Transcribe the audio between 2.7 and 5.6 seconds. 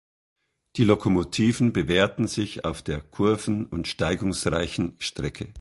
der kurven- und steigungsreichen Strecke.